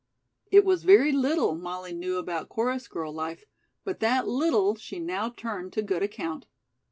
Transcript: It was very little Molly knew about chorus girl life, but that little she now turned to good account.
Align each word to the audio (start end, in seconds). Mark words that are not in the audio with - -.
It 0.49 0.65
was 0.65 0.83
very 0.83 1.11
little 1.11 1.53
Molly 1.53 1.93
knew 1.93 2.17
about 2.17 2.49
chorus 2.49 2.87
girl 2.87 3.13
life, 3.13 3.43
but 3.83 3.99
that 3.99 4.27
little 4.27 4.73
she 4.75 4.97
now 4.97 5.29
turned 5.29 5.73
to 5.73 5.83
good 5.83 6.01
account. 6.01 6.47